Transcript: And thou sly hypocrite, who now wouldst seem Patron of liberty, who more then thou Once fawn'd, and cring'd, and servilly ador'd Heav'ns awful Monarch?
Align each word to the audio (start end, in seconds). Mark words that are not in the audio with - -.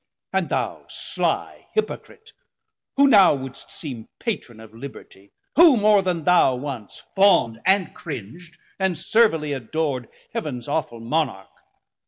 And 0.33 0.49
thou 0.49 0.87
sly 0.89 1.67
hypocrite, 1.73 2.33
who 2.97 3.07
now 3.07 3.35
wouldst 3.35 3.69
seem 3.69 4.07
Patron 4.17 4.59
of 4.59 4.73
liberty, 4.73 5.31
who 5.55 5.77
more 5.77 6.01
then 6.01 6.23
thou 6.23 6.55
Once 6.55 7.03
fawn'd, 7.15 7.61
and 7.67 7.93
cring'd, 7.93 8.57
and 8.79 8.97
servilly 8.97 9.53
ador'd 9.55 10.09
Heav'ns 10.33 10.67
awful 10.67 11.01
Monarch? 11.01 11.49